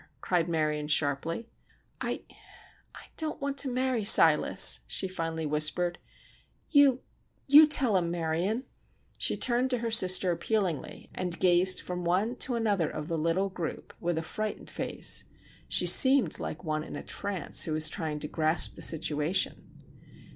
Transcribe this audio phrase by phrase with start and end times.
[0.19, 1.47] cried Marion sharply.
[2.03, 5.99] "I—I don't want to marry Silas," she finally whispered.
[6.71, 7.01] "You
[7.69, 8.63] tell him, Marion,"
[9.19, 13.49] she turned to her sister appealingly, and gazed from one to another of the little
[13.49, 15.25] group with a frightened face.
[15.67, 19.69] She seemed like one in a trance who was trying to grasp the situation.